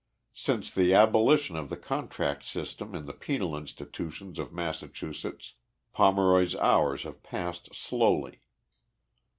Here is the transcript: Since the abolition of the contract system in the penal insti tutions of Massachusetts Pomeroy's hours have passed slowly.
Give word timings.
Since 0.33 0.71
the 0.71 0.95
abolition 0.95 1.55
of 1.55 1.69
the 1.69 1.77
contract 1.77 2.43
system 2.43 2.95
in 2.95 3.05
the 3.05 3.13
penal 3.13 3.51
insti 3.51 3.85
tutions 3.91 4.39
of 4.39 4.51
Massachusetts 4.51 5.53
Pomeroy's 5.93 6.55
hours 6.55 7.03
have 7.03 7.21
passed 7.21 7.75
slowly. 7.75 8.41